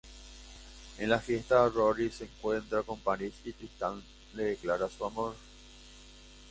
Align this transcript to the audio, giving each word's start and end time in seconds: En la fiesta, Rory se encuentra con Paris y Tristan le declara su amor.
En 0.97 1.11
la 1.11 1.19
fiesta, 1.19 1.69
Rory 1.69 2.09
se 2.09 2.23
encuentra 2.23 2.81
con 2.81 2.99
Paris 3.01 3.35
y 3.45 3.51
Tristan 3.53 4.01
le 4.33 4.45
declara 4.45 4.89
su 4.89 5.05
amor. 5.05 5.35